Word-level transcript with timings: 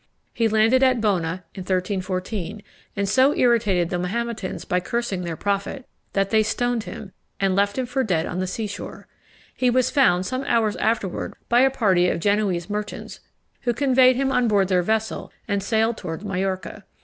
He 0.33 0.47
landed 0.47 0.81
at 0.81 0.99
Bona 0.99 1.43
in 1.53 1.61
1314, 1.61 2.63
and 2.95 3.07
so 3.07 3.35
irritated 3.35 3.91
the 3.91 3.99
Mahometans 3.99 4.65
by 4.65 4.79
cursing 4.79 5.21
their 5.21 5.35
prophet, 5.37 5.85
that 6.13 6.31
they 6.31 6.41
stoned 6.41 6.85
him, 6.85 7.11
and 7.39 7.55
left 7.55 7.77
him 7.77 7.85
for 7.85 8.03
dead 8.03 8.25
on 8.25 8.39
the 8.39 8.47
sea 8.47 8.65
shore. 8.65 9.07
He 9.55 9.69
was 9.69 9.91
found 9.91 10.25
some 10.25 10.43
hours 10.45 10.75
afterwards 10.77 11.35
by 11.49 11.59
a 11.61 11.69
party 11.69 12.09
of 12.09 12.19
Genoese 12.19 12.67
merchants, 12.67 13.19
who 13.61 13.73
conveyed 13.75 14.15
him 14.15 14.31
on 14.31 14.47
board 14.47 14.69
their 14.69 14.81
vessel, 14.81 15.31
and 15.47 15.61
sailed 15.61 15.97
towards 15.97 16.25
Majorca. 16.25 16.83